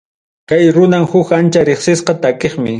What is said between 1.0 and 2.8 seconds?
huk ancha riqsisqa takiqmi.